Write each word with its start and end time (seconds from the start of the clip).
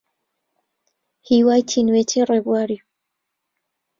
هیوای 1.27 1.61
تینوێتی 1.69 2.21
ڕێبواری 2.29 2.77